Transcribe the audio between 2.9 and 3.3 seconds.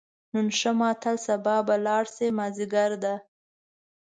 ده